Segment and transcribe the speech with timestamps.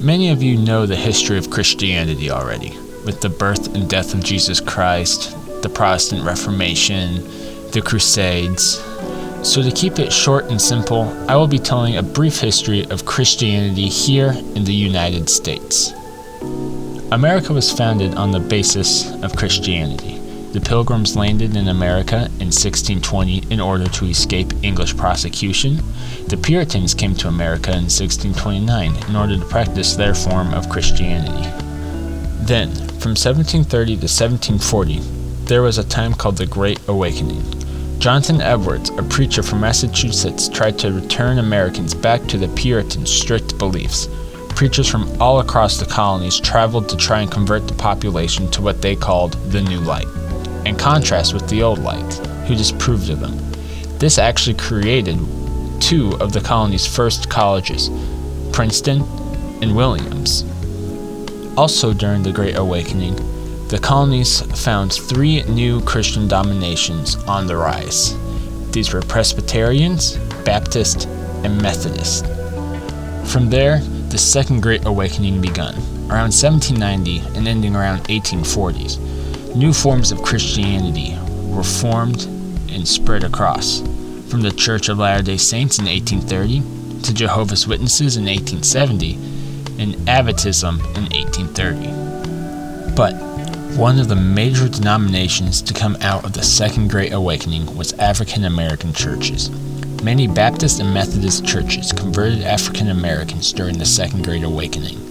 [0.00, 2.70] Many of you know the history of Christianity already,
[3.04, 7.16] with the birth and death of Jesus Christ, the Protestant Reformation,
[7.72, 8.78] the Crusades.
[9.42, 13.06] So, to keep it short and simple, I will be telling a brief history of
[13.06, 15.92] Christianity here in the United States.
[17.10, 20.17] America was founded on the basis of Christianity.
[20.50, 25.76] The Pilgrims landed in America in 1620 in order to escape English prosecution.
[26.28, 31.50] The Puritans came to America in 1629 in order to practice their form of Christianity.
[32.46, 35.00] Then, from 1730 to 1740,
[35.44, 37.44] there was a time called the Great Awakening.
[37.98, 43.58] Jonathan Edwards, a preacher from Massachusetts, tried to return Americans back to the Puritan strict
[43.58, 44.08] beliefs
[44.58, 48.82] preachers from all across the colonies traveled to try and convert the population to what
[48.82, 50.08] they called the New Light,
[50.68, 52.14] in contrast with the Old Light,
[52.46, 53.36] who disapproved of them.
[53.98, 55.18] This actually created
[55.80, 57.90] two of the colony's first colleges,
[58.52, 59.02] Princeton
[59.62, 60.44] and Williams.
[61.56, 63.16] Also, during the Great Awakening,
[63.68, 68.16] the colonies found three new Christian dominations on the rise.
[68.70, 71.06] These were Presbyterians, Baptist,
[71.44, 72.26] and Methodist.
[73.24, 75.74] From there, the Second Great Awakening began
[76.08, 78.98] around 1790 and ending around 1840s.
[79.58, 82.26] New forms of Christianity were formed
[82.70, 83.80] and spread across,
[84.30, 89.14] from the Church of Latter day Saints in 1830 to Jehovah's Witnesses in 1870
[89.82, 92.94] and Adventism in 1830.
[92.94, 93.14] But
[93.76, 98.44] one of the major denominations to come out of the Second Great Awakening was African
[98.44, 99.50] American churches.
[100.04, 105.07] Many Baptist and Methodist churches converted African Americans during the Second Great Awakening.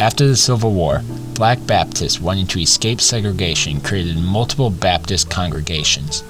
[0.00, 1.02] After the Civil War,
[1.34, 6.24] black Baptists wanting to escape segregation created multiple Baptist congregations.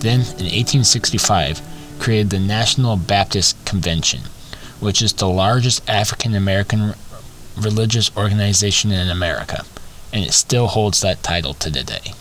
[0.00, 1.62] Then, in 1865,
[1.98, 4.20] created the National Baptist Convention,
[4.78, 6.92] which is the largest African American
[7.58, 9.64] religious organization in America,
[10.12, 12.12] and it still holds that title to today.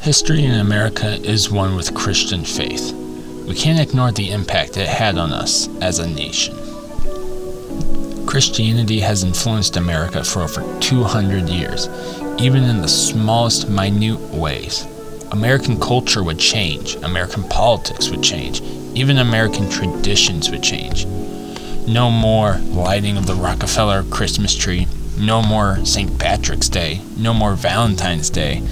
[0.00, 2.94] History in America is one with Christian faith.
[3.46, 6.61] We can't ignore the impact it had on us as a nation.
[8.32, 11.90] Christianity has influenced America for over 200 years,
[12.38, 14.86] even in the smallest, minute ways.
[15.32, 18.62] American culture would change, American politics would change,
[18.94, 21.04] even American traditions would change.
[21.86, 24.86] No more lighting of the Rockefeller Christmas tree,
[25.18, 26.18] no more St.
[26.18, 28.62] Patrick's Day, no more Valentine's Day.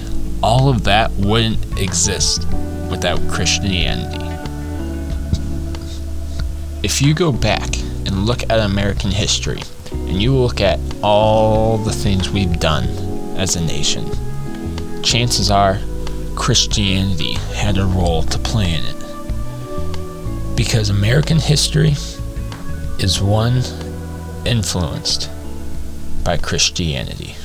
[0.43, 2.49] All of that wouldn't exist
[2.91, 4.25] without Christianity.
[6.83, 7.69] If you go back
[8.11, 9.63] and look at American history,
[9.93, 12.85] and you look at all the things we've done
[13.37, 14.05] as a nation,
[15.03, 15.79] chances are
[16.35, 20.57] Christianity had a role to play in it.
[20.57, 21.95] Because American history
[22.99, 23.63] is one
[24.45, 25.31] influenced
[26.25, 27.37] by Christianity.